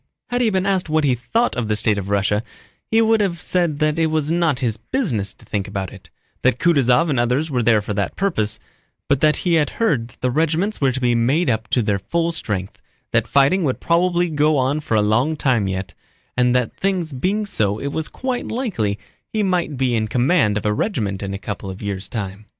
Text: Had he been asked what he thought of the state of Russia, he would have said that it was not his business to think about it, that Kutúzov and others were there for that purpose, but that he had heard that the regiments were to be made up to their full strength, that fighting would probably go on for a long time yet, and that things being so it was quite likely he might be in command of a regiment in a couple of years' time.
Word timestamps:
Had 0.31 0.41
he 0.41 0.49
been 0.49 0.65
asked 0.65 0.89
what 0.89 1.03
he 1.03 1.13
thought 1.13 1.55
of 1.55 1.67
the 1.67 1.75
state 1.75 1.99
of 1.99 2.09
Russia, 2.09 2.41
he 2.89 3.03
would 3.03 3.21
have 3.21 3.39
said 3.39 3.77
that 3.77 3.99
it 3.99 4.07
was 4.07 4.31
not 4.31 4.57
his 4.57 4.77
business 4.77 5.31
to 5.35 5.45
think 5.45 5.67
about 5.67 5.93
it, 5.93 6.09
that 6.41 6.57
Kutúzov 6.57 7.11
and 7.11 7.19
others 7.19 7.51
were 7.51 7.61
there 7.61 7.83
for 7.83 7.93
that 7.93 8.15
purpose, 8.15 8.59
but 9.07 9.21
that 9.21 9.37
he 9.45 9.53
had 9.53 9.69
heard 9.77 10.07
that 10.07 10.21
the 10.21 10.31
regiments 10.31 10.81
were 10.81 10.91
to 10.91 10.99
be 10.99 11.13
made 11.13 11.51
up 11.51 11.67
to 11.67 11.83
their 11.83 11.99
full 11.99 12.31
strength, 12.31 12.79
that 13.11 13.27
fighting 13.27 13.63
would 13.63 13.79
probably 13.79 14.27
go 14.27 14.57
on 14.57 14.79
for 14.79 14.95
a 14.97 15.03
long 15.03 15.35
time 15.37 15.67
yet, 15.67 15.93
and 16.35 16.55
that 16.55 16.75
things 16.75 17.13
being 17.13 17.45
so 17.45 17.77
it 17.77 17.91
was 17.91 18.07
quite 18.07 18.47
likely 18.47 18.97
he 19.31 19.43
might 19.43 19.77
be 19.77 19.93
in 19.95 20.07
command 20.07 20.57
of 20.57 20.65
a 20.65 20.73
regiment 20.73 21.21
in 21.21 21.31
a 21.35 21.37
couple 21.37 21.69
of 21.69 21.79
years' 21.83 22.09
time. 22.09 22.47